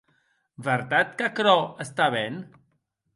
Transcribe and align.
Vertat 0.67 1.11
qu’aquerò 1.19 1.55
està 1.85 2.07
ben? 2.17 2.41